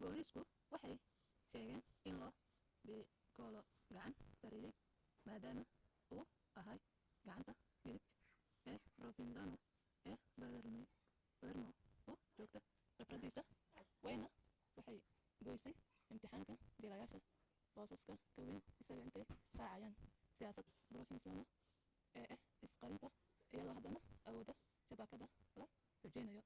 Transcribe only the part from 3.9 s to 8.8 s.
gacan sarreeyay maadaama uu ahaa gacanta midig ee